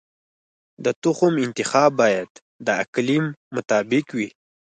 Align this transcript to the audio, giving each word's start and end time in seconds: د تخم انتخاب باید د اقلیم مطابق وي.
د 0.83 0.85
تخم 1.03 1.33
انتخاب 1.45 1.91
باید 2.01 2.29
د 2.65 2.67
اقلیم 2.83 3.25
مطابق 3.55 4.05
وي. 4.17 4.29